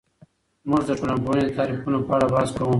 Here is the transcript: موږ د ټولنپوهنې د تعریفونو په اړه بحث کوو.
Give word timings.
موږ 0.69 0.81
د 0.87 0.91
ټولنپوهنې 0.99 1.43
د 1.45 1.51
تعریفونو 1.57 1.97
په 2.07 2.11
اړه 2.15 2.27
بحث 2.33 2.49
کوو. 2.57 2.69